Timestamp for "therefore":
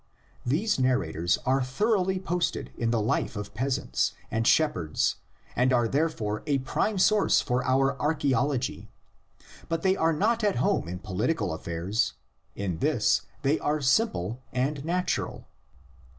5.87-6.41